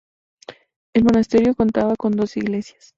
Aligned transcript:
El 0.95 1.03
monasterio 1.03 1.53
contaba 1.53 1.93
con 1.95 2.13
dos 2.13 2.35
iglesias. 2.35 2.89